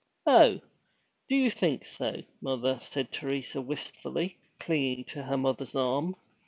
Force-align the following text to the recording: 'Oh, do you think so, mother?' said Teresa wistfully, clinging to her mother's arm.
'Oh, 0.25 0.59
do 1.29 1.35
you 1.35 1.51
think 1.51 1.85
so, 1.85 2.23
mother?' 2.41 2.79
said 2.81 3.11
Teresa 3.11 3.61
wistfully, 3.61 4.39
clinging 4.59 5.03
to 5.09 5.21
her 5.21 5.37
mother's 5.37 5.75
arm. 5.75 6.15